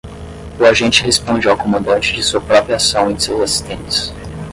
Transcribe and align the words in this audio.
O 0.59 0.65
agente 0.65 1.03
responde 1.05 1.47
ao 1.47 1.55
comandante 1.55 2.15
de 2.15 2.23
sua 2.23 2.41
própria 2.41 2.77
ação 2.77 3.11
e 3.11 3.13
de 3.13 3.21
seus 3.21 3.39
assistentes. 3.39 4.11